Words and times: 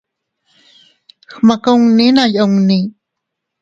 Gmakunni 1.37 2.05
naa 2.15 2.31
yunni. 2.35 2.77